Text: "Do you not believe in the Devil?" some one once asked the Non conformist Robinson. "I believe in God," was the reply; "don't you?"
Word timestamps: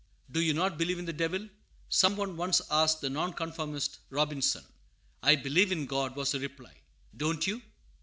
"Do 0.31 0.41
you 0.41 0.55
not 0.55 0.79
believe 0.79 0.97
in 0.97 1.05
the 1.05 1.13
Devil?" 1.13 1.47
some 1.87 2.17
one 2.17 2.35
once 2.35 2.59
asked 2.71 3.01
the 3.01 3.09
Non 3.11 3.33
conformist 3.33 3.99
Robinson. 4.09 4.65
"I 5.21 5.35
believe 5.35 5.71
in 5.71 5.85
God," 5.85 6.15
was 6.15 6.31
the 6.31 6.39
reply; 6.39 6.73
"don't 7.15 7.45
you?" 7.45 7.61